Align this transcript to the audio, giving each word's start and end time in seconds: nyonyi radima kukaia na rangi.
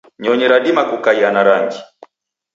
nyonyi 0.21 0.45
radima 0.51 0.81
kukaia 0.89 1.29
na 1.31 1.41
rangi. 1.47 1.79